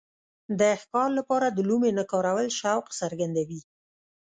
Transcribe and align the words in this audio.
د 0.59 0.61
ښکار 0.81 1.09
لپاره 1.19 1.47
د 1.49 1.59
لومې 1.69 1.91
نه 1.97 2.03
کارول 2.11 2.47
شوق 2.59 2.85
څرګندوي. 2.99 3.61